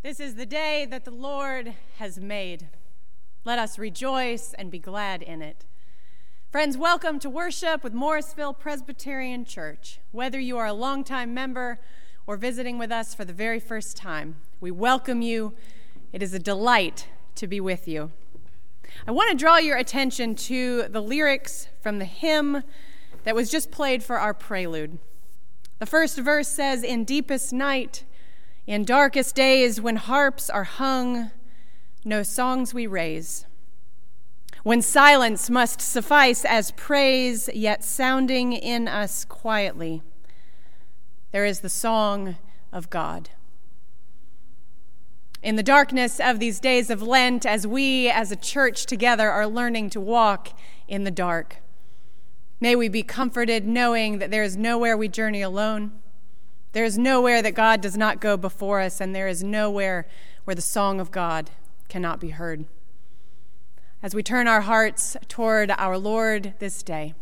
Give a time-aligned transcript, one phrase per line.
[0.00, 2.68] This is the day that the Lord has made.
[3.44, 5.64] Let us rejoice and be glad in it.
[6.52, 9.98] Friends, welcome to worship with Morrisville Presbyterian Church.
[10.12, 11.80] Whether you are a longtime member
[12.28, 15.54] or visiting with us for the very first time, we welcome you.
[16.12, 18.12] It is a delight to be with you.
[19.04, 22.62] I want to draw your attention to the lyrics from the hymn
[23.24, 25.00] that was just played for our prelude.
[25.80, 28.04] The first verse says, In deepest night,
[28.68, 31.30] in darkest days, when harps are hung,
[32.04, 33.46] no songs we raise.
[34.62, 40.02] When silence must suffice as praise, yet sounding in us quietly,
[41.32, 42.36] there is the song
[42.70, 43.30] of God.
[45.42, 49.46] In the darkness of these days of Lent, as we as a church together are
[49.46, 50.50] learning to walk
[50.86, 51.62] in the dark,
[52.60, 55.92] may we be comforted knowing that there is nowhere we journey alone
[56.72, 60.06] there is nowhere that God does not go before us, and there is nowhere
[60.44, 61.50] where the song of God
[61.88, 62.66] cannot be heard.
[64.02, 67.14] As we turn our hearts toward our Lord this day,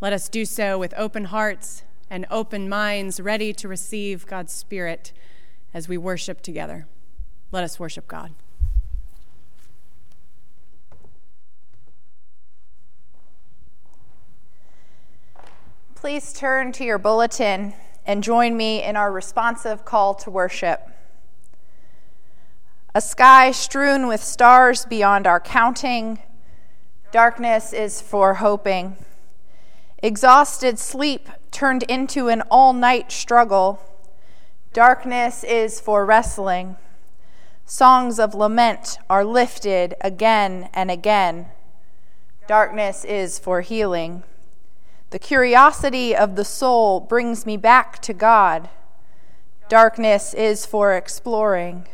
[0.00, 5.12] let us do so with open hearts and open minds, ready to receive God's Spirit
[5.74, 6.86] as we worship together.
[7.50, 8.32] Let us worship God.
[15.94, 17.74] Please turn to your bulletin
[18.08, 20.88] and join me in our responsive call to worship.
[22.94, 26.18] A sky strewn with stars beyond our counting,
[27.12, 28.96] darkness is for hoping.
[30.02, 33.78] Exhausted sleep turned into an all night struggle,
[34.72, 36.76] darkness is for wrestling.
[37.66, 41.48] Songs of lament are lifted again and again.
[42.46, 44.22] Darkness is for healing.
[45.10, 48.68] The curiosity of the soul brings me back to God.
[49.70, 51.88] Darkness is for exploring.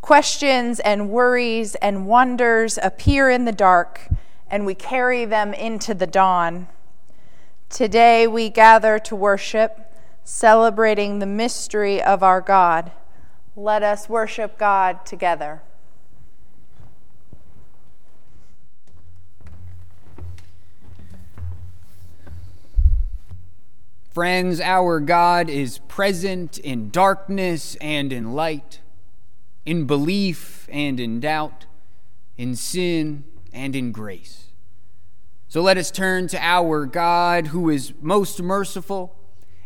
[0.00, 4.08] Questions and worries and wonders appear in the dark,
[4.50, 6.68] and we carry them into the dawn.
[7.68, 9.92] Today we gather to worship,
[10.24, 12.92] celebrating the mystery of our God.
[13.54, 15.60] Let us worship God together.
[24.16, 28.80] Friends, our God is present in darkness and in light,
[29.66, 31.66] in belief and in doubt,
[32.38, 34.44] in sin and in grace.
[35.48, 39.14] So let us turn to our God who is most merciful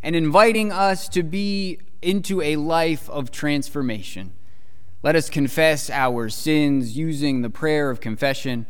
[0.02, 4.32] and inviting us to be into a life of transformation.
[5.04, 8.66] Let us confess our sins using the prayer of confession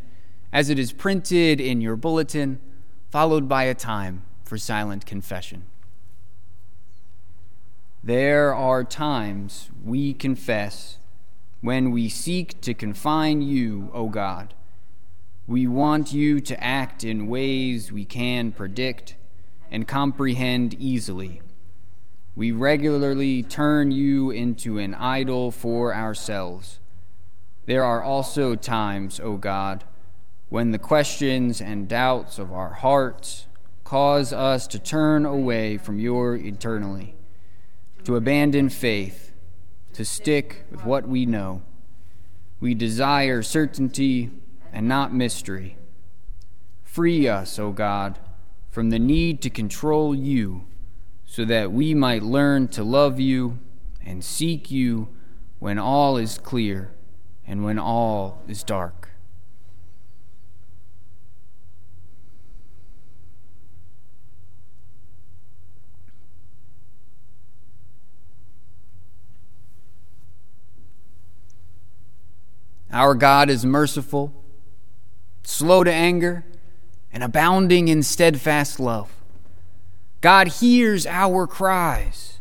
[0.52, 2.60] as it is printed in your bulletin,
[3.10, 5.64] followed by a time for silent confession.
[8.02, 10.96] There are times we confess
[11.60, 14.54] when we seek to confine you, O God.
[15.46, 19.16] We want you to act in ways we can predict
[19.70, 21.42] and comprehend easily.
[22.34, 26.78] We regularly turn you into an idol for ourselves.
[27.66, 29.84] There are also times, O God,
[30.48, 33.46] when the questions and doubts of our hearts
[33.84, 37.14] cause us to turn away from your eternally
[38.04, 39.32] to abandon faith,
[39.92, 41.62] to stick with what we know.
[42.60, 44.30] We desire certainty
[44.72, 45.76] and not mystery.
[46.82, 48.18] Free us, O God,
[48.70, 50.64] from the need to control you,
[51.26, 53.58] so that we might learn to love you
[54.04, 55.08] and seek you
[55.58, 56.92] when all is clear
[57.46, 59.09] and when all is dark.
[72.92, 74.32] Our God is merciful,
[75.42, 76.44] slow to anger,
[77.12, 79.10] and abounding in steadfast love.
[80.20, 82.40] God hears our cries.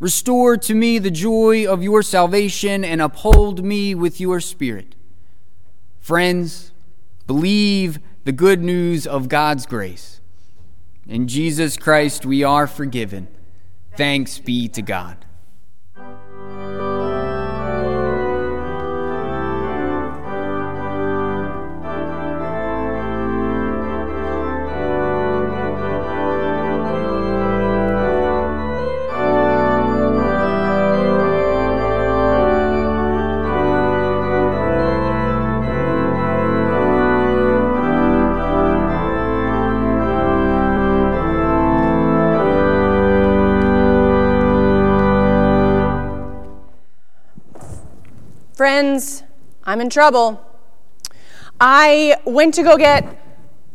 [0.00, 4.96] Restore to me the joy of your salvation and uphold me with your spirit.
[6.00, 6.72] Friends,
[7.26, 10.20] believe the good news of God's grace.
[11.06, 13.28] In Jesus Christ we are forgiven.
[13.96, 15.24] Thanks be to God.
[49.72, 50.38] I'm in trouble.
[51.58, 53.06] I went to go get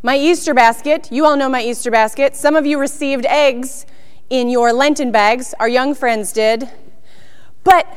[0.03, 1.11] my Easter basket.
[1.11, 2.35] You all know my Easter basket.
[2.35, 3.87] Some of you received eggs
[4.29, 5.55] in your Lenten bags.
[5.59, 6.69] Our young friends did.
[7.63, 7.87] But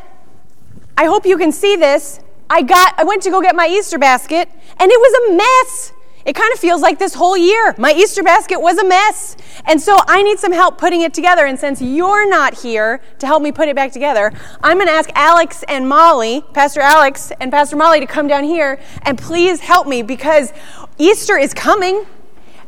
[0.96, 2.20] I hope you can see this.
[2.48, 4.48] I got I went to go get my Easter basket
[4.78, 5.92] and it was a mess.
[6.24, 7.74] It kind of feels like this whole year.
[7.78, 9.36] My Easter basket was a mess.
[9.64, 11.46] And so I need some help putting it together.
[11.46, 14.32] And since you're not here to help me put it back together,
[14.62, 18.44] I'm going to ask Alex and Molly, Pastor Alex and Pastor Molly, to come down
[18.44, 20.52] here and please help me because
[20.98, 22.04] Easter is coming.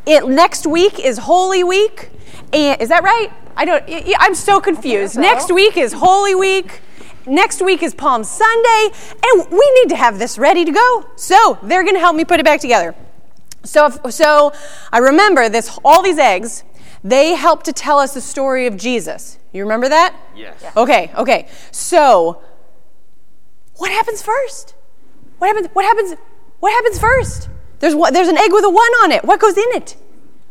[0.07, 2.11] It, next week is Holy Week.
[2.53, 3.31] And is that right?
[3.57, 3.85] I don't,
[4.19, 5.15] I'm so confused.
[5.15, 5.21] so.
[5.21, 6.81] Next week is Holy Week.
[7.27, 8.91] Next week is Palm Sunday,
[9.23, 11.07] and we need to have this ready to go.
[11.15, 12.97] So they're going to help me put it back together.
[13.65, 14.53] So, if, so
[14.93, 15.79] I remember this.
[15.85, 16.65] All these eggs,
[17.05, 19.39] they help to tell us the story of Jesus.
[19.53, 20.17] You remember that?
[20.35, 20.65] Yes.
[20.77, 21.13] Okay.
[21.17, 21.49] Okay.
[21.71, 22.43] So,
[23.77, 24.75] what happens first?
[25.39, 25.69] What happens?
[25.73, 26.15] What happens?
[26.61, 27.49] What happens first?
[27.81, 29.25] There's one, there's an egg with a one on it.
[29.25, 29.97] What goes in it?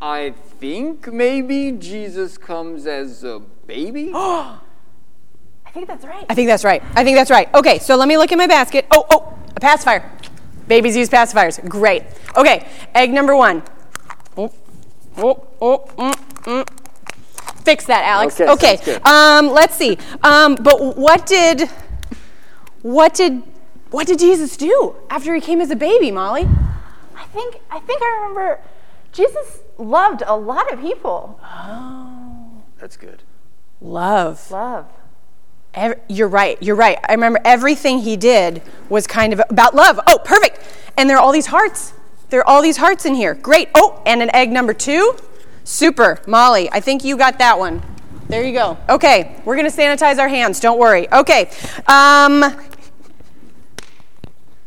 [0.02, 4.12] I think maybe Jesus comes as a baby.
[4.16, 4.60] I
[5.74, 6.26] think that's right.
[6.30, 6.84] I think that's right.
[6.96, 7.54] I think that's right.
[7.54, 7.80] Okay.
[7.80, 8.86] So let me look in my basket.
[8.92, 10.12] Oh, oh, a pacifier.
[10.72, 11.60] Babies use pacifiers.
[11.68, 12.04] Great.
[12.38, 12.66] Okay.
[12.96, 13.62] Egg number one.
[14.38, 14.54] Oh,
[15.18, 16.14] oh, oh, mm,
[16.44, 17.64] mm.
[17.66, 18.40] Fix that, Alex.
[18.40, 18.96] Okay, Okay.
[19.04, 19.98] Um, let's see.
[20.24, 21.70] Um, but what did,
[22.84, 23.44] what did,
[23.90, 26.48] what did Jesus do after he came as a baby, Molly?
[27.18, 28.62] I think I think I remember
[29.12, 31.38] Jesus loved a lot of people.
[31.44, 32.64] Oh.
[32.80, 33.24] That's good.
[33.82, 34.50] Love.
[34.50, 34.88] Love.
[36.10, 36.62] You're right.
[36.62, 36.98] You're right.
[37.08, 40.00] I remember everything he did was kind of about love.
[40.06, 40.60] Oh, perfect.
[40.98, 41.94] And there are all these hearts.
[42.30, 43.34] There are all these hearts in here.
[43.34, 43.70] Great.
[43.74, 45.16] Oh, and an egg number two.
[45.64, 46.20] Super.
[46.28, 47.82] Molly, I think you got that one.
[48.28, 48.78] There you go.
[48.88, 50.60] Okay, we're going to sanitize our hands.
[50.60, 51.12] Don't worry.
[51.12, 51.50] Okay.
[51.88, 52.58] Um,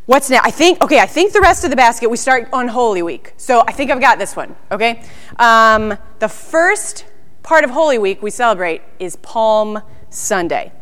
[0.07, 0.41] what's now?
[0.43, 3.33] I think, okay, I think the rest of the basket we start on Holy Week.
[3.39, 4.55] So I think I've got this one.
[4.71, 5.03] Okay.
[5.39, 7.07] Um, the first
[7.43, 10.73] part of Holy Week we celebrate is Palm Sunday.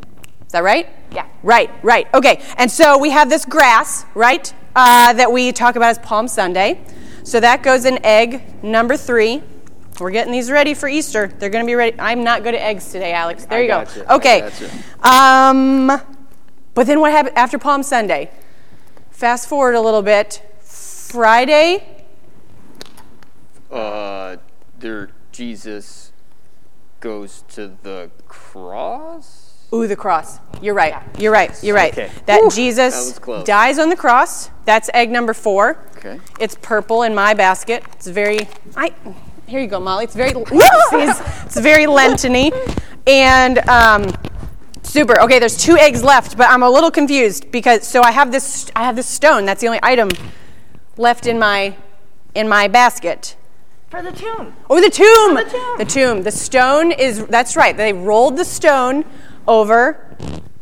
[0.52, 0.86] Is that right?
[1.10, 1.26] Yeah.
[1.42, 2.06] Right, right.
[2.12, 2.42] Okay.
[2.58, 6.78] And so we have this grass, right, uh, that we talk about as Palm Sunday.
[7.24, 9.42] So that goes in egg number three.
[9.98, 11.28] We're getting these ready for Easter.
[11.38, 11.98] They're going to be ready.
[11.98, 13.46] I'm not good at eggs today, Alex.
[13.46, 13.78] There I you go.
[13.82, 14.40] gotcha, I Okay.
[14.40, 14.70] gotcha.
[15.08, 15.86] Um,
[16.74, 18.30] but then what happened after Palm Sunday?
[19.10, 20.42] Fast forward a little bit.
[20.60, 22.04] Friday.
[23.70, 24.36] Uh,
[24.78, 26.12] there Jesus
[27.00, 29.41] goes to the cross.
[29.74, 30.38] Ooh, the cross.
[30.60, 31.02] You're right.
[31.18, 31.62] You're right.
[31.62, 31.92] You're right.
[31.92, 32.10] Okay.
[32.26, 34.50] That Whew, Jesus that dies on the cross.
[34.66, 35.78] That's egg number four.
[35.96, 36.20] Okay.
[36.38, 37.82] It's purple in my basket.
[37.92, 38.48] It's very.
[38.76, 38.92] I.
[39.46, 40.04] Here you go, Molly.
[40.04, 40.30] It's very.
[40.32, 41.46] Whoopsies.
[41.46, 42.52] it's very Lentiny,
[43.06, 44.12] and um,
[44.82, 45.20] super.
[45.22, 48.70] Okay, there's two eggs left, but I'm a little confused because so I have this.
[48.76, 49.46] I have this stone.
[49.46, 50.10] That's the only item
[50.98, 51.74] left in my
[52.34, 53.36] in my basket.
[53.88, 54.54] For the tomb.
[54.70, 55.34] Oh, the tomb.
[55.34, 55.78] the tomb.
[55.78, 56.22] The tomb.
[56.22, 57.76] The stone is, that's right.
[57.76, 59.04] They rolled the stone
[59.46, 60.16] over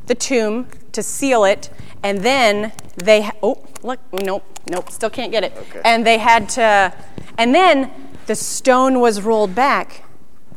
[0.06, 1.70] the tomb to seal it,
[2.02, 5.52] and then they, oh, look, nope, nope, still can't get it.
[5.56, 5.80] Okay.
[5.84, 6.92] And they had to,
[7.38, 7.90] and then
[8.26, 10.04] the stone was rolled back.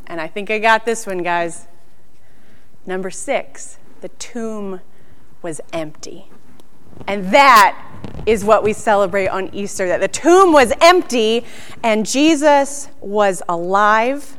[0.07, 1.67] And I think I got this one, guys.
[2.85, 4.81] Number six, the tomb
[5.41, 6.29] was empty.
[7.07, 7.79] And that
[8.25, 11.45] is what we celebrate on Easter that the tomb was empty
[11.81, 14.37] and Jesus was alive.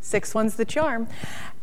[0.00, 1.08] Six one's the charm.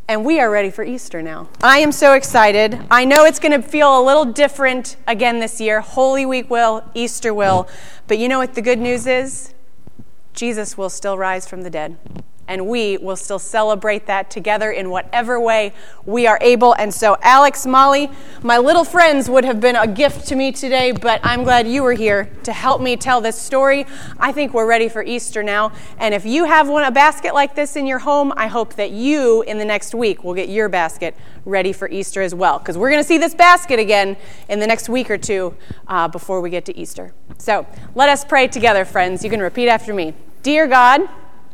[0.08, 1.50] And we are ready for Easter now.
[1.64, 2.80] I am so excited.
[2.92, 5.82] I know it's going to feel a little different again this year.
[5.82, 7.68] Holy Week will, Easter will.
[8.08, 9.56] But you know what the good news is?
[10.34, 11.98] Jesus will still rise from the dead.
[12.48, 15.74] And we will still celebrate that together in whatever way
[16.06, 16.74] we are able.
[16.74, 18.10] And so, Alex, Molly,
[18.44, 21.82] my little friends would have been a gift to me today, but I'm glad you
[21.82, 23.86] were here to help me tell this story.
[24.20, 25.72] I think we're ready for Easter now.
[25.98, 28.92] And if you have one, a basket like this in your home, I hope that
[28.92, 32.60] you in the next week will get your basket ready for Easter as well.
[32.60, 34.18] Because we're going to see this basket again
[34.50, 35.56] in the next week or two
[35.88, 37.14] uh, before we get to Easter.
[37.38, 39.24] So, let us pray together, friends.
[39.24, 40.14] You can repeat after me.
[40.44, 41.02] Dear God,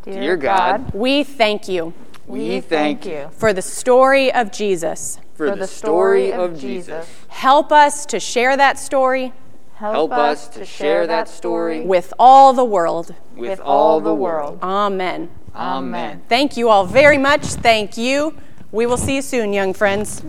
[0.04, 1.94] Dear God, we thank you
[2.28, 5.20] we thank you for the story of Jesus.
[5.34, 7.08] for the story of Jesus.
[7.28, 9.34] Help us to share that story
[9.76, 13.16] Help us to share that story with all the world.
[13.36, 14.60] with all the world.
[14.62, 15.28] Amen.
[15.56, 16.22] Amen.
[16.30, 17.46] Thank you all very much.
[17.46, 18.38] Thank you.
[18.72, 20.24] We will see you soon, young friends.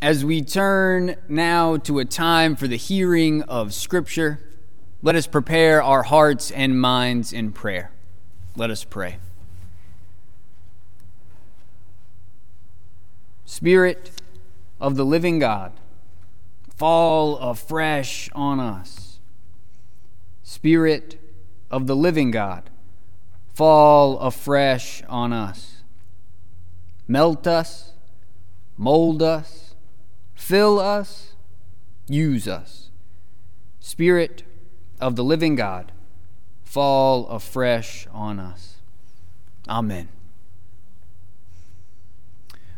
[0.00, 4.38] As we turn now to a time for the hearing of Scripture,
[5.02, 7.90] let us prepare our hearts and minds in prayer.
[8.54, 9.16] Let us pray.
[13.44, 14.12] Spirit
[14.80, 15.72] of the living God,
[16.76, 19.18] fall afresh on us.
[20.44, 21.20] Spirit
[21.72, 22.70] of the living God,
[23.52, 25.82] fall afresh on us.
[27.08, 27.94] Melt us,
[28.76, 29.67] mold us
[30.38, 31.32] Fill us,
[32.06, 32.88] use us.
[33.80, 34.44] Spirit
[34.98, 35.92] of the living God,
[36.62, 38.76] fall afresh on us.
[39.68, 40.08] Amen.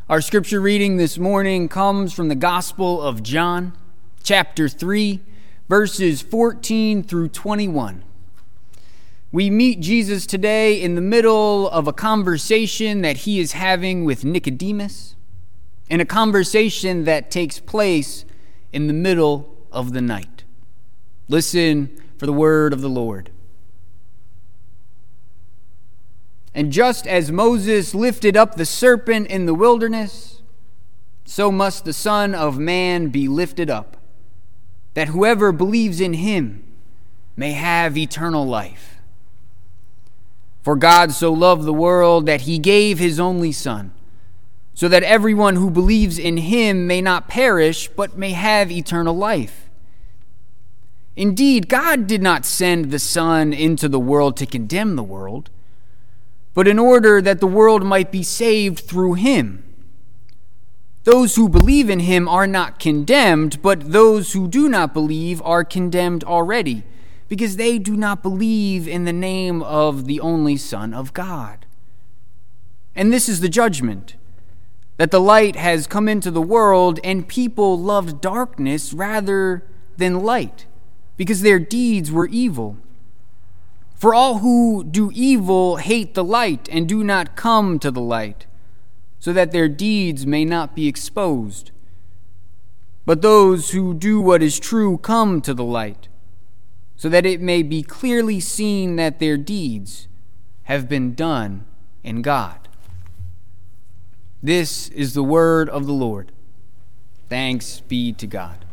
[0.09, 3.77] Our scripture reading this morning comes from the Gospel of John,
[4.25, 5.21] chapter 3,
[5.69, 8.03] verses 14 through 21.
[9.31, 14.25] We meet Jesus today in the middle of a conversation that he is having with
[14.25, 15.15] Nicodemus
[15.91, 18.25] in a conversation that takes place
[18.73, 20.45] in the middle of the night.
[21.29, 23.31] Listen for the word of the Lord.
[26.55, 30.43] And just as Moses lifted up the serpent in the wilderness,
[31.25, 33.97] so must the Son of Man be lifted up,
[34.95, 36.65] that whoever believes in him
[37.37, 39.01] may have eternal life.
[40.63, 43.93] For God so loved the world that he gave his only Son
[44.75, 49.69] so that everyone who believes in him may not perish, but may have eternal life.
[51.17, 55.51] Indeed, God did not send the Son into the world to condemn the world,
[56.55, 59.65] but in order that the world might be saved through him.
[61.05, 65.65] Those who believe in him are not condemned, but those who do not believe are
[65.65, 66.85] condemned already,
[67.29, 71.67] because they do not believe in the name of the only Son of God.
[72.95, 74.15] And this is the judgment
[75.01, 79.65] that the light has come into the world, and people loved darkness rather
[79.97, 80.67] than light,
[81.17, 82.77] because their deeds were evil.
[83.95, 88.45] For all who do evil hate the light and do not come to the light,
[89.19, 91.71] so that their deeds may not be exposed.
[93.07, 96.09] But those who do what is true come to the light,
[96.95, 100.09] so that it may be clearly seen that their deeds
[100.65, 101.65] have been done
[102.05, 102.69] in God.
[104.43, 106.33] This is the word of the Lord.
[107.29, 108.65] Thanks be to God.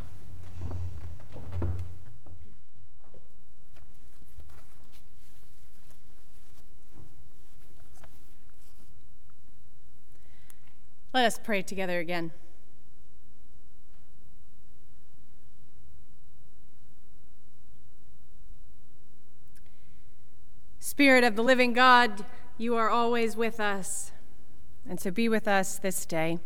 [11.13, 12.31] Let us pray together again.
[20.79, 22.23] Spirit of the living God,
[22.57, 24.11] you are always with us.
[24.89, 26.39] And so be with us this day.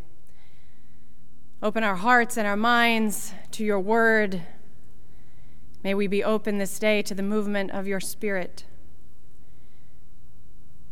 [1.62, 4.42] Open our hearts and our minds to your word.
[5.84, 8.64] May we be open this day to the movement of your spirit.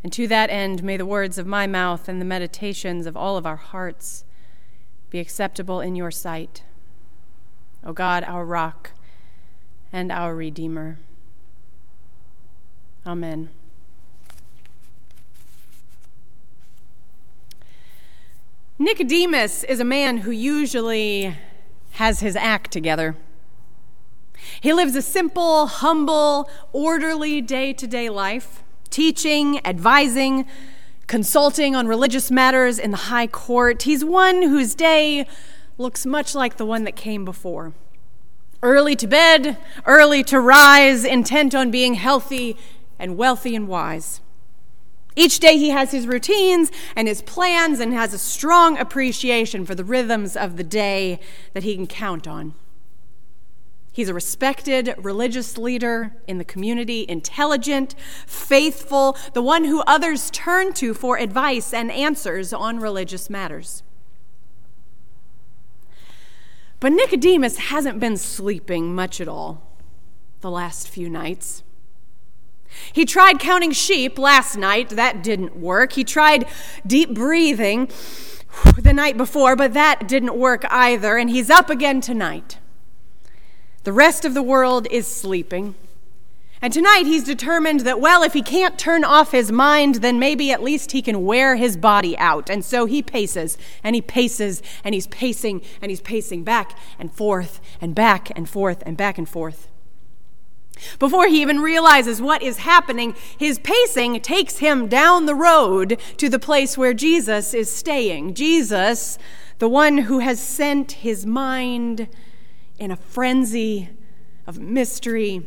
[0.03, 3.37] And to that end, may the words of my mouth and the meditations of all
[3.37, 4.25] of our hearts
[5.11, 6.63] be acceptable in your sight.
[7.85, 8.93] O God, our rock
[9.93, 10.99] and our Redeemer.
[13.05, 13.51] Amen.
[18.83, 21.37] Nicodemus is a man who usually
[21.91, 23.15] has his act together.
[24.63, 30.47] He lives a simple, humble, orderly day to day life, teaching, advising,
[31.07, 33.83] consulting on religious matters in the high court.
[33.83, 35.27] He's one whose day
[35.77, 37.75] looks much like the one that came before.
[38.63, 42.57] Early to bed, early to rise, intent on being healthy
[42.99, 44.23] and wealthy and wise.
[45.17, 49.75] Each day he has his routines and his plans and has a strong appreciation for
[49.75, 51.21] the rhythms of the day
[51.53, 52.55] that he can count on.
[53.93, 60.73] He's a respected religious leader in the community, intelligent, faithful, the one who others turn
[60.75, 63.83] to for advice and answers on religious matters.
[66.79, 69.63] But Nicodemus hasn't been sleeping much at all
[70.41, 71.63] the last few nights.
[72.93, 74.91] He tried counting sheep last night.
[74.91, 75.93] That didn't work.
[75.93, 76.47] He tried
[76.87, 77.89] deep breathing
[78.77, 81.17] the night before, but that didn't work either.
[81.17, 82.59] And he's up again tonight.
[83.85, 85.75] The rest of the world is sleeping.
[86.63, 90.53] And tonight he's determined that, well, if he can't turn off his mind, then maybe
[90.53, 92.51] at least he can wear his body out.
[92.51, 97.11] And so he paces and he paces and he's pacing and he's pacing back and
[97.11, 99.70] forth and back and forth and back and forth.
[100.99, 106.29] Before he even realizes what is happening, his pacing takes him down the road to
[106.29, 108.35] the place where Jesus is staying.
[108.35, 109.19] Jesus,
[109.59, 112.09] the one who has sent his mind
[112.79, 113.91] in a frenzy
[114.47, 115.47] of mystery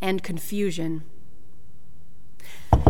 [0.00, 1.02] and confusion.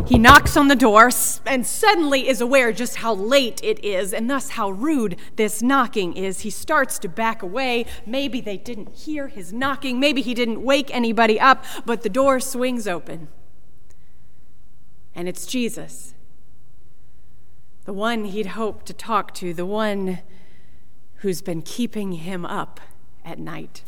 [0.07, 1.11] He knocks on the door
[1.47, 6.17] and suddenly is aware just how late it is and thus how rude this knocking
[6.17, 6.41] is.
[6.41, 7.87] He starts to back away.
[8.05, 10.01] Maybe they didn't hear his knocking.
[10.01, 13.29] Maybe he didn't wake anybody up, but the door swings open.
[15.15, 16.15] And it's Jesus,
[17.85, 20.21] the one he'd hoped to talk to, the one
[21.17, 22.81] who's been keeping him up
[23.25, 23.83] at night.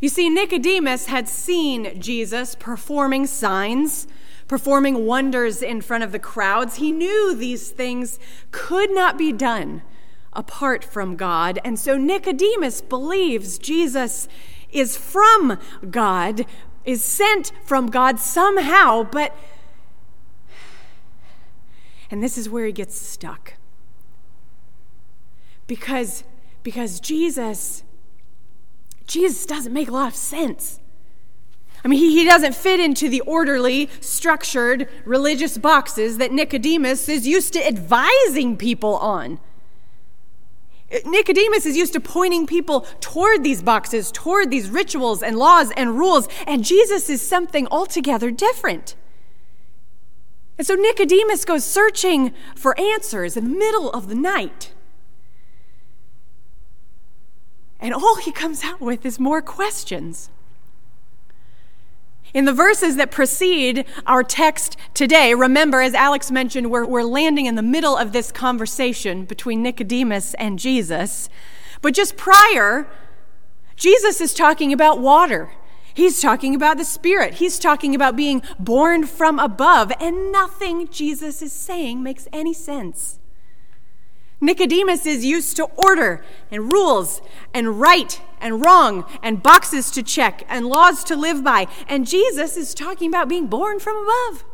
[0.00, 4.06] You see, Nicodemus had seen Jesus performing signs,
[4.48, 6.76] performing wonders in front of the crowds.
[6.76, 8.18] He knew these things
[8.50, 9.82] could not be done
[10.32, 11.58] apart from God.
[11.64, 14.28] And so Nicodemus believes Jesus
[14.72, 15.58] is from
[15.90, 16.44] God,
[16.84, 19.34] is sent from God somehow, but.
[22.10, 23.54] And this is where he gets stuck.
[25.66, 26.24] Because,
[26.62, 27.82] because Jesus
[29.06, 30.80] Jesus doesn't make a lot of sense.
[31.84, 37.26] I mean, he, he doesn't fit into the orderly, structured religious boxes that Nicodemus is
[37.26, 39.38] used to advising people on.
[40.90, 45.72] Uh, Nicodemus is used to pointing people toward these boxes, toward these rituals and laws
[45.76, 48.94] and rules, and Jesus is something altogether different.
[50.56, 54.73] And so Nicodemus goes searching for answers in the middle of the night.
[57.84, 60.30] And all he comes out with is more questions.
[62.32, 67.44] In the verses that precede our text today, remember, as Alex mentioned, we're, we're landing
[67.44, 71.28] in the middle of this conversation between Nicodemus and Jesus.
[71.82, 72.88] But just prior,
[73.76, 75.52] Jesus is talking about water.
[75.92, 77.34] He's talking about the Spirit.
[77.34, 83.18] He's talking about being born from above, and nothing Jesus is saying makes any sense.
[84.44, 90.44] Nicodemus is used to order and rules and right and wrong and boxes to check
[90.48, 91.66] and laws to live by.
[91.88, 94.44] And Jesus is talking about being born from above.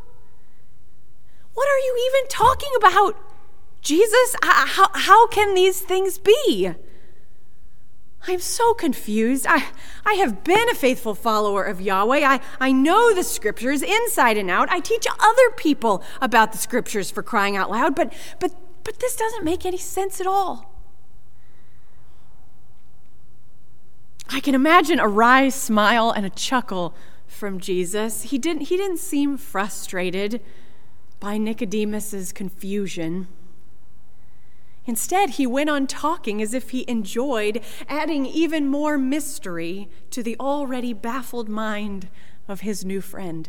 [1.55, 3.17] What are you even talking about?
[3.83, 6.73] Jesus, how, how can these things be?
[8.29, 9.47] I'm so confused.
[9.49, 9.67] I,
[10.05, 12.21] I have been a faithful follower of Yahweh.
[12.21, 14.71] I, I know the scriptures inside and out.
[14.71, 19.17] I teach other people about the scriptures for crying out loud, but, but but this
[19.17, 20.71] doesn't make any sense at all.
[24.33, 26.95] I can imagine a wry smile and a chuckle
[27.27, 28.23] from Jesus.
[28.23, 30.41] He didn't, he didn't seem frustrated
[31.19, 33.29] by Nicodemus's confusion.
[34.87, 40.37] Instead, he went on talking as if he enjoyed adding even more mystery to the
[40.41, 42.09] already baffled mind
[42.49, 43.49] of his new friend.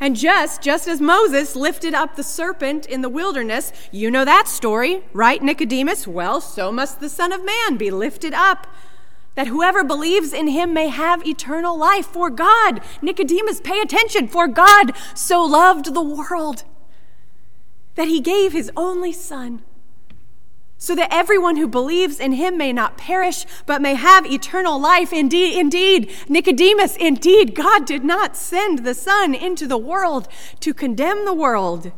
[0.00, 4.48] And just, just as Moses lifted up the serpent in the wilderness, you know that
[4.48, 6.06] story, right, Nicodemus?
[6.06, 8.66] Well, so must the Son of Man be lifted up,
[9.34, 12.06] that whoever believes in him may have eternal life.
[12.06, 16.64] For God, Nicodemus, pay attention, for God so loved the world
[17.94, 19.62] that he gave his only Son
[20.78, 25.12] so that everyone who believes in him may not perish, but may have eternal life.
[25.12, 30.28] Indeed, indeed, Nicodemus, indeed, God did not send the Son into the world
[30.60, 31.90] to condemn the world,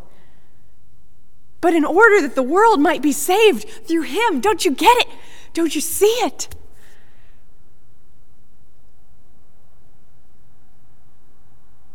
[1.60, 4.40] but in order that the world might be saved through him.
[4.40, 5.08] Don't you get it?
[5.52, 6.48] Don't you see it?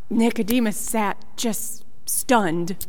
[0.08, 2.86] Nicodemus sat just stunned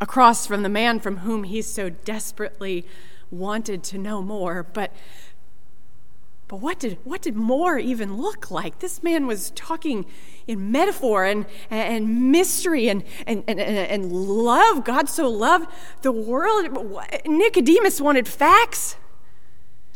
[0.00, 2.86] across from the man from whom he so desperately
[3.30, 4.62] wanted to know more.
[4.62, 4.92] But
[6.48, 8.80] but what did what did more even look like?
[8.80, 10.04] This man was talking
[10.48, 14.84] in metaphor and, and mystery and, and, and, and love.
[14.84, 15.70] God so loved
[16.02, 16.66] the world.
[17.24, 18.96] Nicodemus wanted facts,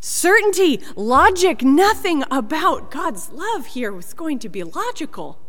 [0.01, 1.63] certainty, logic.
[1.63, 5.41] Nothing about God's love here was going to be logical.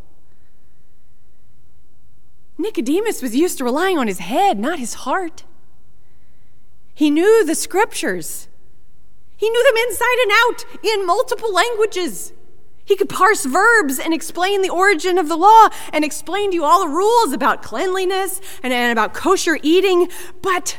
[2.57, 5.43] Nicodemus was used to relying on his head, not his heart.
[6.93, 8.47] He knew the scriptures,
[9.37, 12.31] he knew them inside and out in multiple languages.
[12.85, 16.63] He could parse verbs and explain the origin of the law and explain to you
[16.63, 20.07] all the rules about cleanliness and, and about kosher eating,
[20.41, 20.77] but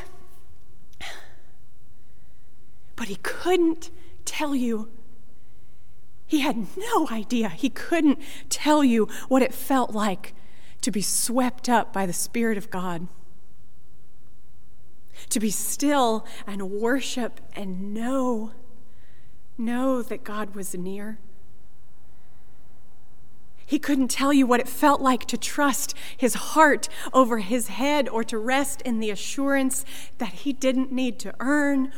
[2.95, 3.91] but he couldn't
[4.25, 4.89] tell you.
[6.27, 7.51] He had no idea.
[7.51, 10.33] He couldn't tell you what it felt like
[10.87, 13.09] to be swept up by the Spirit of God,
[15.29, 18.53] to be still and worship and know,
[19.59, 21.19] know that God was near.
[23.67, 28.09] He couldn't tell you what it felt like to trust his heart over his head
[28.09, 29.85] or to rest in the assurance
[30.19, 31.91] that he didn't need to earn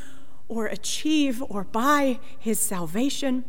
[0.48, 3.44] or achieve or buy his salvation.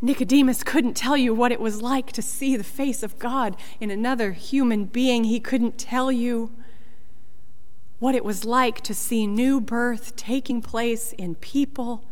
[0.00, 3.90] Nicodemus couldn't tell you what it was like to see the face of God in
[3.90, 5.24] another human being.
[5.24, 6.52] He couldn't tell you
[7.98, 12.04] what it was like to see new birth taking place in people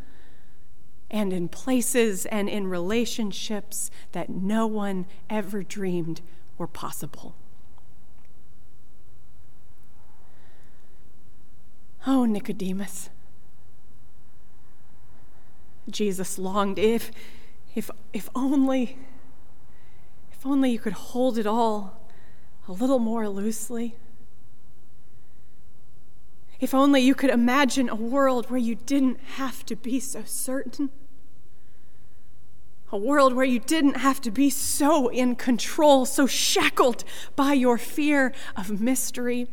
[1.11, 6.23] and in places and in relationships that no one ever dreamed
[6.57, 7.37] were possible.
[12.07, 13.11] Oh, Nicodemus.
[15.89, 17.11] Jesus longed if
[17.75, 18.99] if if only
[20.33, 22.01] if only you could hold it all
[22.69, 23.97] a little more loosely.
[26.61, 30.91] If only you could imagine a world where you didn't have to be so certain.
[32.93, 37.77] A world where you didn't have to be so in control, so shackled by your
[37.77, 39.49] fear of mystery.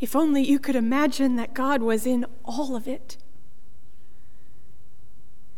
[0.00, 3.16] If only you could imagine that God was in all of it.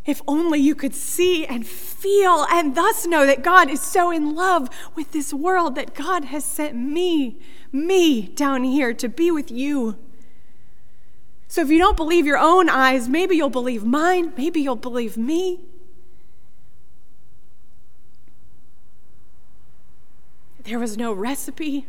[0.06, 4.34] If only you could see and feel and thus know that God is so in
[4.34, 7.38] love with this world that God has sent me,
[7.70, 9.98] me down here to be with you.
[11.48, 15.16] So if you don't believe your own eyes, maybe you'll believe mine, maybe you'll believe
[15.16, 15.60] me.
[20.64, 21.86] There was no recipe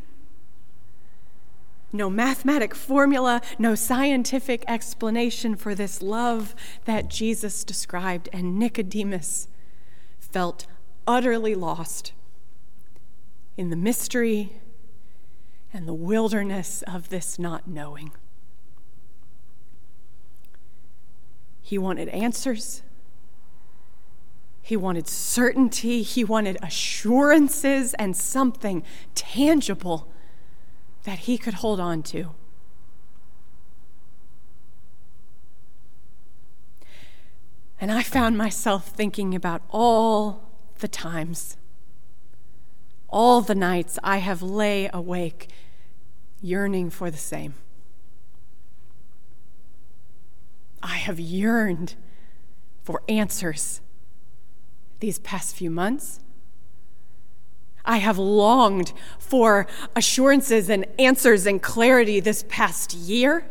[1.92, 9.48] no mathematic formula, no scientific explanation for this love that Jesus described, and Nicodemus
[10.20, 10.66] felt
[11.08, 12.14] utterly lost
[13.58, 14.54] in the mystery
[15.74, 18.12] and the wilderness of this not knowing.
[21.62, 22.82] He wanted answers.
[24.62, 26.02] He wanted certainty.
[26.04, 28.84] He wanted assurances and something
[29.16, 30.11] tangible
[31.04, 32.32] that he could hold on to.
[37.80, 41.58] And I found myself thinking about all the times,
[43.10, 45.50] all the nights I have lay awake
[46.42, 47.56] yearning for the same.
[50.84, 51.96] I have yearned
[52.84, 53.82] for answers
[55.00, 56.20] these past few months
[57.92, 63.46] I have longed for assurances and answers and clarity this past year.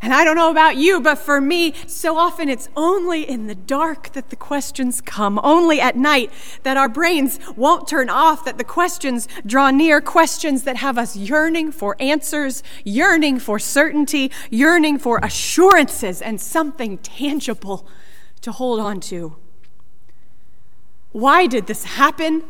[0.00, 3.56] And I don't know about you, but for me, so often it's only in the
[3.56, 6.30] dark that the questions come, only at night
[6.62, 11.16] that our brains won't turn off, that the questions draw near, questions that have us
[11.16, 17.88] yearning for answers, yearning for certainty, yearning for assurances and something tangible
[18.40, 19.41] to hold on to.
[21.12, 22.42] Why did this happen?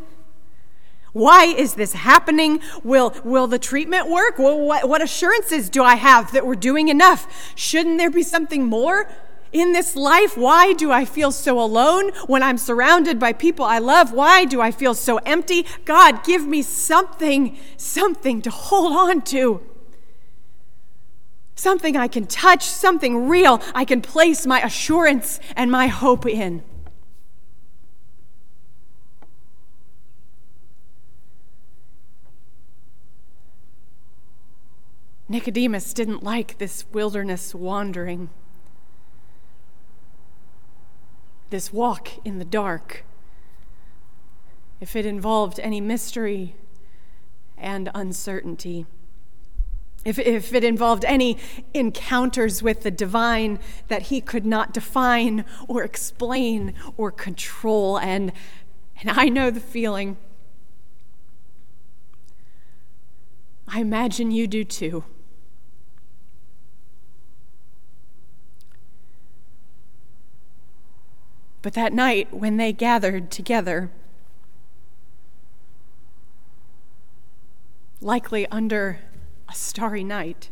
[1.13, 2.61] Why is this happening?
[2.83, 4.39] Will, will the treatment work?
[4.39, 7.53] Well, what, what assurances do I have that we're doing enough?
[7.55, 9.09] Shouldn't there be something more?
[9.53, 10.37] in this life?
[10.37, 14.13] Why do I feel so alone when I'm surrounded by people I love?
[14.13, 15.67] Why do I feel so empty?
[15.85, 19.61] God, give me something, something to hold on to.
[21.55, 26.63] Something I can touch, something real I can place my assurance and my hope in.
[35.33, 38.29] Nicodemus didn't like this wilderness wandering,
[41.49, 43.03] this walk in the dark.
[44.79, 46.55] If it involved any mystery
[47.57, 48.85] and uncertainty,
[50.05, 51.39] if, if it involved any
[51.73, 57.99] encounters with the divine that he could not define or explain or control.
[57.99, 58.33] And,
[59.01, 60.19] and I know the feeling.
[63.67, 65.05] I imagine you do too.
[71.63, 73.91] But that night, when they gathered together,
[78.01, 78.99] likely under
[79.49, 80.51] a starry night,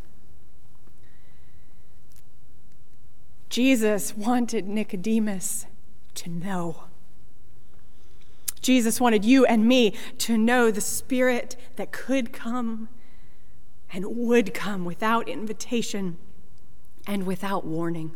[3.49, 5.65] Jesus wanted Nicodemus
[6.15, 6.85] to know.
[8.61, 12.87] Jesus wanted you and me to know the Spirit that could come
[13.91, 16.17] and would come without invitation
[17.05, 18.15] and without warning.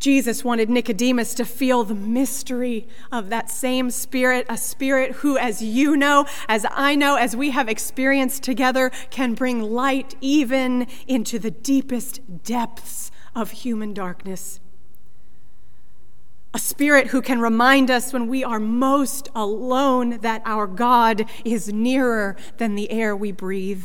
[0.00, 5.62] Jesus wanted Nicodemus to feel the mystery of that same Spirit, a Spirit who, as
[5.62, 11.38] you know, as I know, as we have experienced together, can bring light even into
[11.38, 14.60] the deepest depths of human darkness.
[16.52, 21.72] A spirit who can remind us when we are most alone that our God is
[21.72, 23.84] nearer than the air we breathe.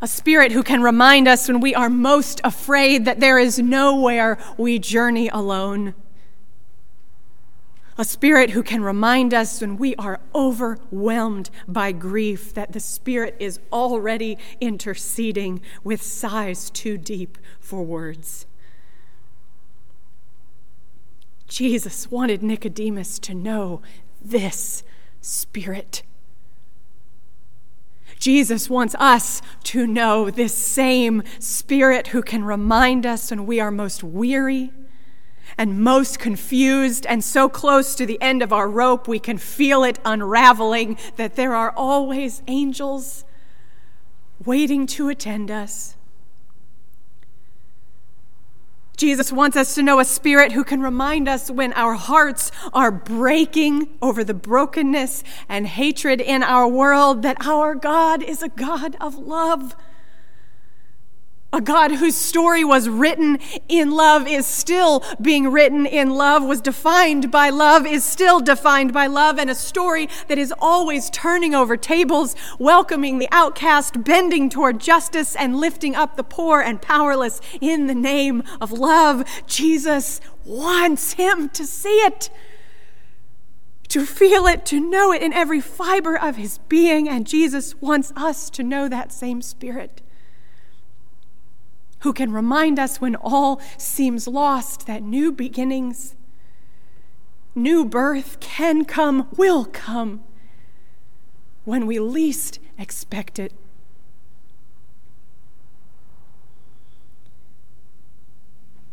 [0.00, 4.38] A spirit who can remind us when we are most afraid that there is nowhere
[4.56, 5.94] we journey alone
[8.00, 13.34] a spirit who can remind us when we are overwhelmed by grief that the spirit
[13.40, 18.46] is already interceding with sighs too deep for words.
[21.48, 23.82] Jesus wanted Nicodemus to know
[24.22, 24.84] this
[25.20, 26.04] spirit.
[28.18, 33.70] Jesus wants us to know this same spirit who can remind us when we are
[33.70, 34.72] most weary
[35.56, 39.82] and most confused and so close to the end of our rope we can feel
[39.82, 43.24] it unraveling, that there are always angels
[44.44, 45.96] waiting to attend us.
[48.98, 52.90] Jesus wants us to know a spirit who can remind us when our hearts are
[52.90, 58.96] breaking over the brokenness and hatred in our world that our God is a God
[59.00, 59.76] of love
[61.50, 66.60] a God whose story was written in love is still being written in love, was
[66.60, 71.54] defined by love, is still defined by love, and a story that is always turning
[71.54, 77.40] over tables, welcoming the outcast, bending toward justice, and lifting up the poor and powerless
[77.62, 79.24] in the name of love.
[79.46, 82.28] Jesus wants him to see it,
[83.88, 88.12] to feel it, to know it in every fiber of his being, and Jesus wants
[88.16, 90.02] us to know that same spirit
[92.00, 96.14] who can remind us when all seems lost that new beginnings,
[97.54, 100.22] new birth can come, will come
[101.64, 103.52] when we least expect it.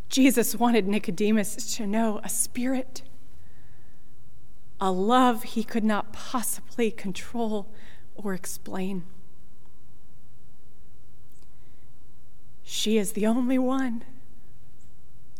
[0.09, 3.01] Jesus wanted Nicodemus to know a spirit,
[4.79, 7.67] a love he could not possibly control
[8.15, 9.03] or explain.
[12.65, 14.03] She is the only one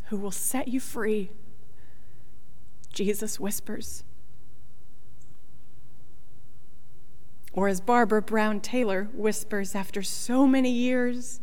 [0.05, 1.31] who will set you free,
[2.93, 4.03] Jesus whispers.
[7.51, 11.39] Or as Barbara Brown Taylor whispers after so many years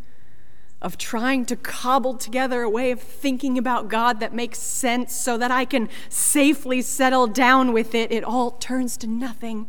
[0.80, 5.36] of trying to cobble together a way of thinking about God that makes sense so
[5.36, 9.68] that I can safely settle down with it, it all turns to nothing.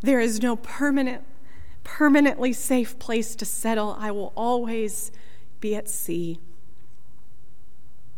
[0.00, 1.24] There is no permanent
[1.88, 5.10] permanently safe place to settle, I will always
[5.58, 6.38] be at sea,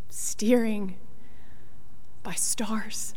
[0.09, 0.97] steering
[2.25, 3.15] by stars.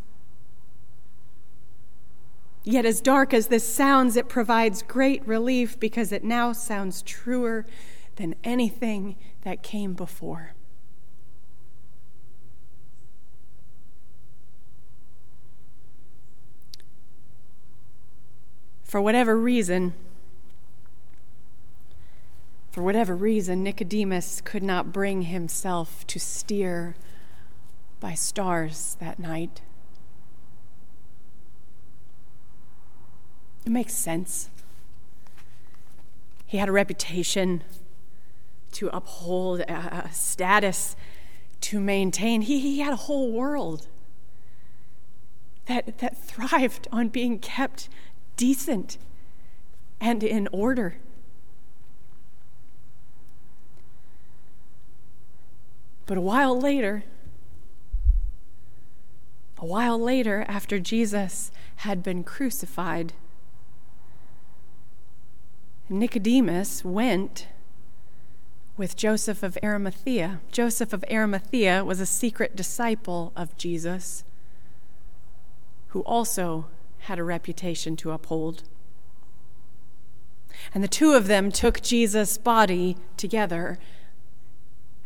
[2.62, 7.66] Yet, as dark as this sounds, it provides great relief because it now sounds truer
[8.14, 10.54] than anything that came before.
[18.84, 19.94] For whatever reason,
[22.74, 26.96] for whatever reason, Nicodemus could not bring himself to steer
[28.00, 29.60] by stars that night.
[33.64, 34.50] It makes sense.
[36.46, 37.62] He had a reputation
[38.72, 40.96] to uphold, a, status
[41.60, 42.42] to maintain.
[42.42, 43.86] He, he had a whole world
[45.66, 47.88] that, that thrived on being kept
[48.36, 48.98] decent
[50.00, 50.96] and in order.
[56.06, 57.04] But a while later,
[59.58, 63.14] a while later, after Jesus had been crucified,
[65.88, 67.46] Nicodemus went
[68.76, 70.40] with Joseph of Arimathea.
[70.50, 74.24] Joseph of Arimathea was a secret disciple of Jesus
[75.88, 76.66] who also
[77.00, 78.64] had a reputation to uphold.
[80.74, 83.78] And the two of them took Jesus' body together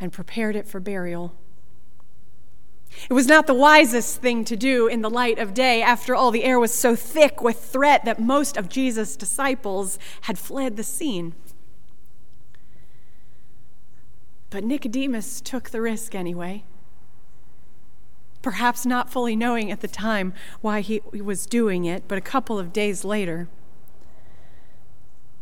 [0.01, 1.35] and prepared it for burial.
[3.09, 5.83] It was not the wisest thing to do in the light of day.
[5.83, 10.39] After all, the air was so thick with threat that most of Jesus' disciples had
[10.39, 11.35] fled the scene.
[14.51, 16.65] But Nicodemus took the risk anyway,
[18.41, 20.33] perhaps not fully knowing at the time
[20.63, 23.49] why he was doing it, but a couple of days later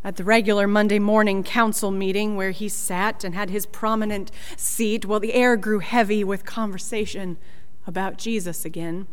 [0.06, 5.04] at the regular Monday morning council meeting where he sat and had his prominent seat
[5.04, 7.36] while the air grew heavy with conversation
[7.88, 9.08] about Jesus again.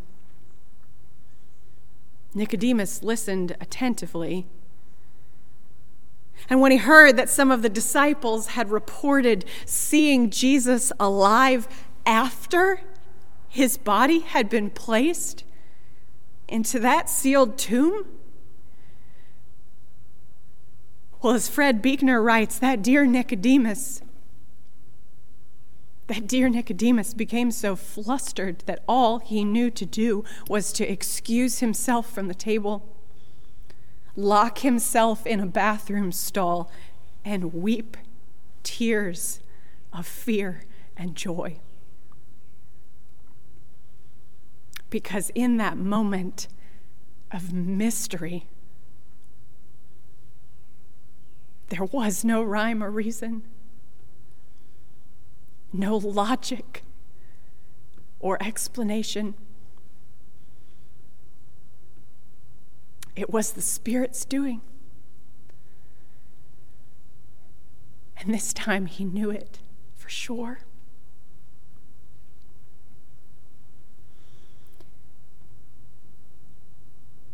[2.36, 4.45] Nicodemus listened attentively.
[6.47, 11.67] And when he heard that some of the disciples had reported seeing Jesus alive
[12.06, 12.82] after
[13.49, 15.43] his body had been placed
[16.47, 18.06] into that sealed tomb,
[21.23, 24.01] well, as Fred Buechner writes, that dear Nicodemus,
[26.07, 31.59] that dear Nicodemus became so flustered that all he knew to do was to excuse
[31.59, 32.93] himself from the table
[34.15, 36.71] lock himself in a bathroom stall,
[37.25, 37.97] and weep
[38.63, 39.39] tears
[39.91, 40.63] of fear
[40.95, 41.57] and joy.
[44.89, 46.47] Because in that moment
[47.31, 48.45] of mystery,
[51.73, 53.41] there was no rhyme or reason,
[55.73, 56.83] no logic
[58.19, 59.33] or explanation.
[63.15, 64.62] It was the Spirit's doing.
[68.17, 69.57] And this time he knew it
[69.95, 70.59] for sure.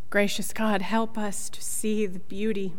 [0.10, 2.72] Gracious God, help us to see the beauty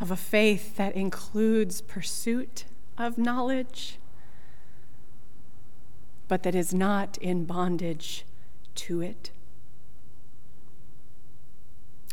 [0.00, 2.64] of a faith that includes pursuit
[2.96, 3.98] of knowledge,
[6.26, 8.24] but that is not in bondage
[8.74, 9.30] to it.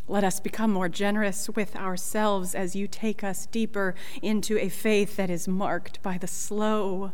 [0.10, 5.18] Let us become more generous with ourselves as you take us deeper into a faith
[5.18, 7.14] that is marked by the slow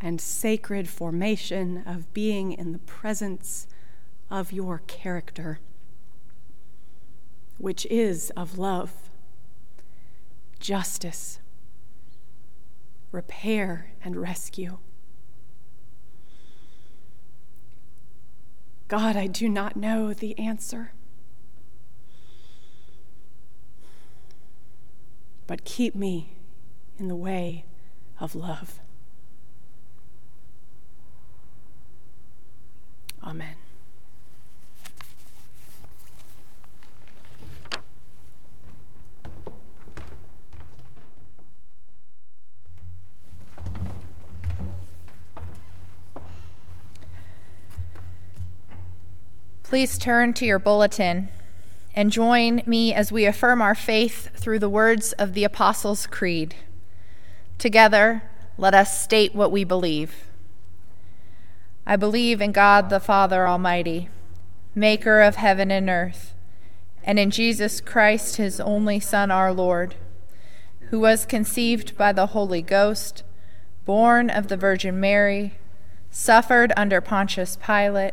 [0.00, 3.66] and sacred formation of being in the presence
[4.30, 5.60] of your character,
[7.58, 9.10] which is of love,
[10.62, 11.40] justice,
[13.10, 14.78] repair, and rescue.
[18.88, 20.92] God, I do not know the answer.
[25.52, 26.32] but keep me
[26.98, 27.66] in the way
[28.18, 28.80] of love.
[33.22, 33.61] Amen.
[49.72, 51.30] Please turn to your bulletin
[51.94, 56.54] and join me as we affirm our faith through the words of the Apostles' Creed.
[57.56, 58.22] Together,
[58.58, 60.24] let us state what we believe.
[61.86, 64.10] I believe in God the Father Almighty,
[64.74, 66.34] maker of heaven and earth,
[67.02, 69.94] and in Jesus Christ, his only Son, our Lord,
[70.90, 73.22] who was conceived by the Holy Ghost,
[73.86, 75.54] born of the Virgin Mary,
[76.10, 78.12] suffered under Pontius Pilate,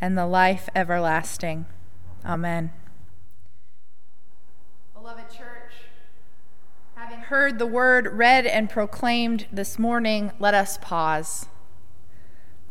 [0.00, 1.66] and the life everlasting.
[2.24, 2.72] Amen.
[4.94, 5.72] Beloved church,
[6.94, 11.46] having heard the word read and proclaimed this morning, let us pause.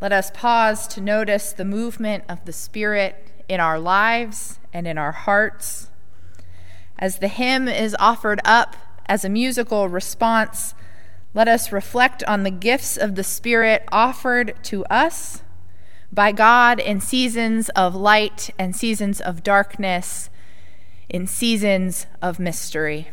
[0.00, 4.96] Let us pause to notice the movement of the Spirit in our lives and in
[4.96, 5.88] our hearts.
[6.98, 10.74] As the hymn is offered up as a musical response,
[11.34, 15.42] let us reflect on the gifts of the Spirit offered to us
[16.12, 20.30] by God in seasons of light and seasons of darkness,
[21.08, 23.08] in seasons of mystery.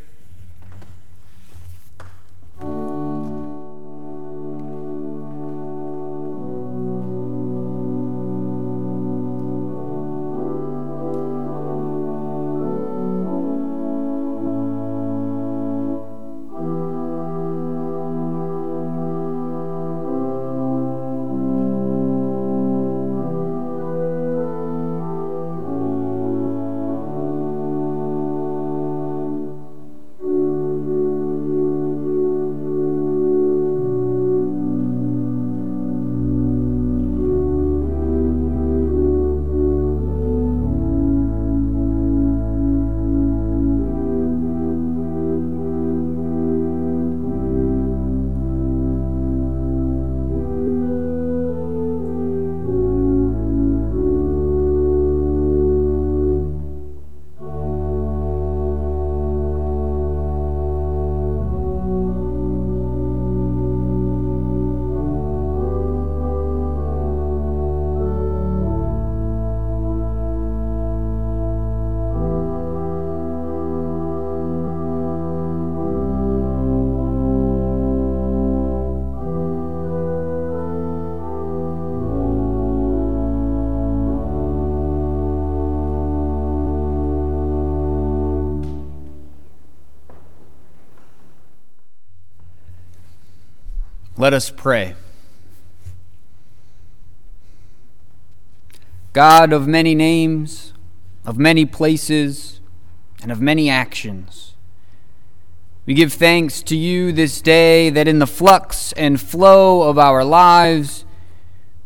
[94.20, 94.96] Let us pray.
[99.14, 100.74] God of many names,
[101.24, 102.60] of many places,
[103.22, 104.56] and of many actions,
[105.86, 110.24] we give thanks to you this day that in the flux and flow of our
[110.24, 111.06] lives,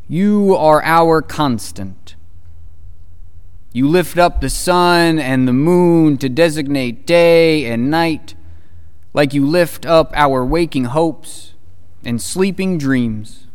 [0.08, 2.16] you are our constant.
[3.74, 8.36] You lift up the sun and the moon to designate day and night,
[9.14, 11.51] like you lift up our waking hopes
[12.04, 13.48] and sleeping dreams.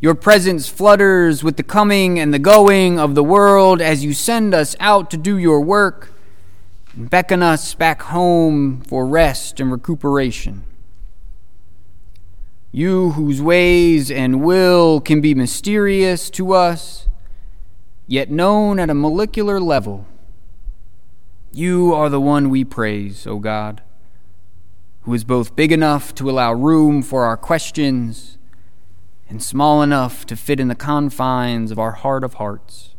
[0.00, 4.54] Your presence flutters with the coming and the going of the world as you send
[4.54, 6.12] us out to do your work
[6.94, 10.64] and beckon us back home for rest and recuperation.
[12.70, 17.08] You, whose ways and will can be mysterious to us,
[18.06, 20.06] yet known at a molecular level,
[21.52, 23.80] you are the one we praise, O God
[25.04, 28.38] who is both big enough to allow room for our questions
[29.28, 32.94] and small enough to fit in the confines of our heart of hearts.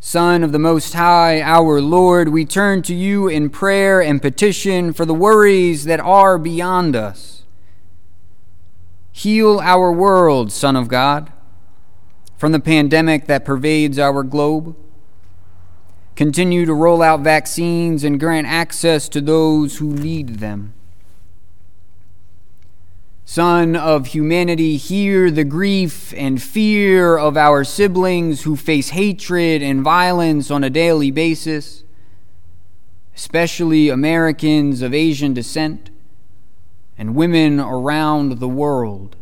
[0.00, 4.92] Son of the Most High, our Lord, we turn to you in prayer and petition
[4.92, 7.44] for the worries that are beyond us.
[9.12, 11.32] Heal our world, Son of God,
[12.36, 14.76] from the pandemic that pervades our globe
[16.18, 20.74] continue to roll out vaccines and grant access to those who need them.
[23.24, 29.84] Son of humanity, hear the grief and fear of our siblings who face hatred and
[29.84, 31.84] violence on a daily basis,
[33.14, 35.88] especially Americans of Asian descent
[36.98, 39.14] and women around the world.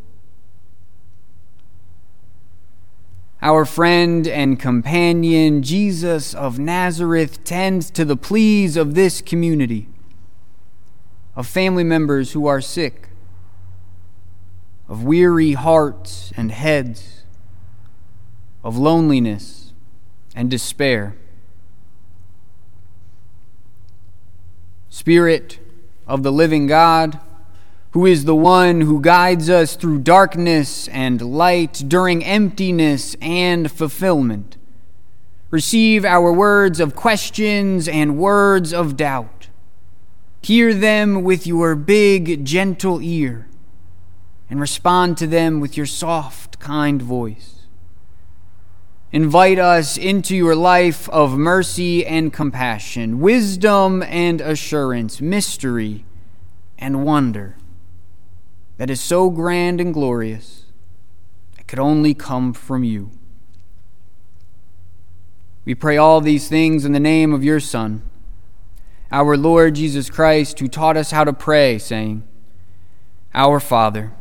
[3.46, 9.86] Our friend and companion, Jesus of Nazareth, tends to the pleas of this community,
[11.36, 13.08] of family members who are sick,
[14.88, 17.22] of weary hearts and heads,
[18.64, 19.72] of loneliness
[20.34, 21.14] and despair.
[24.88, 25.60] Spirit
[26.08, 27.20] of the living God,
[27.96, 34.58] who is the one who guides us through darkness and light, during emptiness and fulfillment.
[35.50, 39.48] Receive our words of questions and words of doubt.
[40.42, 43.48] Hear them with your big, gentle ear,
[44.50, 47.62] and respond to them with your soft, kind voice.
[49.10, 56.04] Invite us into your life of mercy and compassion, wisdom and assurance, mystery
[56.78, 57.56] and wonder
[58.76, 60.66] that is so grand and glorious,
[61.58, 63.10] it could only come from you.
[65.64, 68.02] We pray all these things in the name of your Son,
[69.10, 72.22] our Lord Jesus Christ, who taught us how to pray, saying,
[73.34, 74.12] Our Father,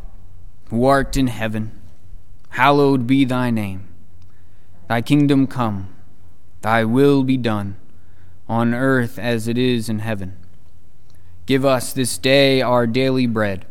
[0.70, 1.72] who art in heaven,
[2.49, 3.88] hallowed be thy name.
[4.88, 5.93] Thy kingdom come,
[6.62, 7.76] thy will be done,
[8.47, 10.38] on earth as it is in heaven.
[11.45, 13.66] Give us this day our daily bread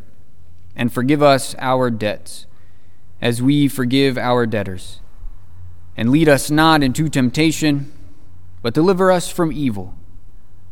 [0.77, 2.47] and forgive us our debts,
[3.20, 5.01] as we forgive our debtors.
[5.97, 7.93] And lead us not into temptation,
[8.62, 9.95] but deliver us from evil.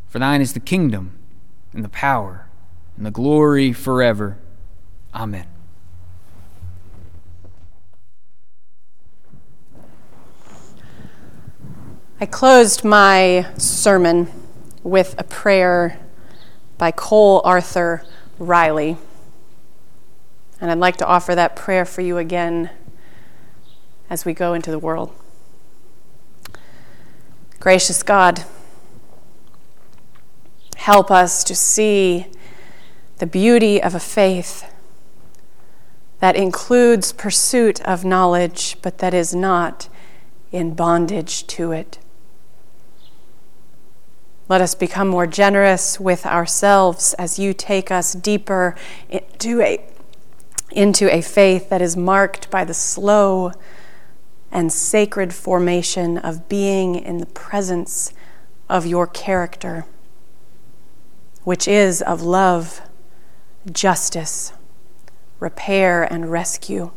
[0.08, 1.18] For thine is the kingdom,
[1.72, 2.48] and the power,
[2.96, 4.38] and the glory forever.
[5.14, 5.46] Amen.
[12.20, 14.28] I closed my sermon
[14.84, 15.98] with a prayer
[16.78, 18.04] by Cole Arthur
[18.38, 18.96] Riley.
[20.62, 22.70] And I'd like to offer that prayer for you again
[24.08, 25.12] as we go into the world.
[27.58, 28.44] Gracious God,
[30.76, 32.28] help us to see
[33.18, 34.72] the beauty of a faith
[36.20, 39.88] that includes pursuit of knowledge, but that is not
[40.52, 41.98] in bondage to it.
[44.48, 48.76] Let us become more generous with ourselves as you take us deeper
[49.08, 49.84] into a
[50.72, 53.52] into a faith that is marked by the slow
[54.50, 58.12] and sacred formation of being in the presence
[58.68, 59.84] of your character,
[61.44, 62.82] which is of love,
[63.70, 64.52] justice,
[65.40, 66.90] repair, and rescue.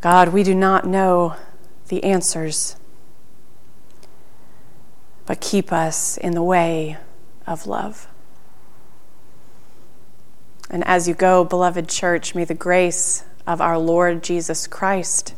[0.00, 1.36] God, we do not know
[1.88, 2.76] the answers,
[5.26, 6.96] but keep us in the way
[7.46, 8.09] of love.
[10.70, 15.34] And as you go, beloved church, may the grace of our Lord Jesus Christ,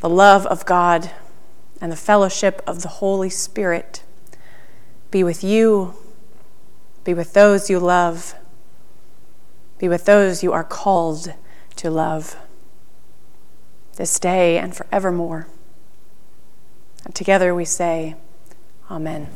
[0.00, 1.10] the love of God,
[1.80, 4.02] and the fellowship of the Holy Spirit
[5.10, 5.94] be with you
[7.08, 8.34] Be with those you love.
[9.78, 11.32] Be with those you are called
[11.76, 12.36] to love
[13.96, 15.48] this day and forevermore.
[17.06, 18.14] And together we say,
[18.90, 19.28] Amen.